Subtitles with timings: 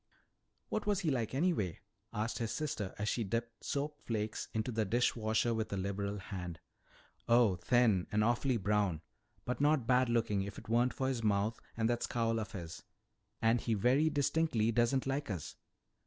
[0.69, 1.79] "What was he like anyway?"
[2.11, 6.17] asked his sister as she dipped soap flakes into the dish water with a liberal
[6.17, 6.59] hand.
[7.27, 9.01] "Oh, thin, and awfully brown.
[9.45, 12.81] But not bad looking if it weren't for his mouth and that scowl of his.
[13.43, 15.55] And he very distinctly doesn't like us.